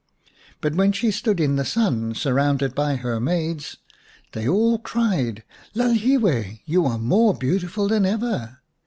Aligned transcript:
But 0.61 0.73
when 0.73 0.93
she 0.93 1.11
stood 1.11 1.39
in 1.39 1.57
the 1.57 1.63
sun, 1.63 2.15
surrounded 2.15 2.73
by 2.73 2.95
her 2.95 3.19
maids, 3.19 3.77
they 4.31 4.47
all 4.47 4.79
cried," 4.79 5.43
Lalhiwe, 5.75 6.61
you 6.65 6.87
are 6.87 6.97
more 6.97 7.35
beautiful 7.35 7.87
than 7.87 8.07
ever 8.07 8.61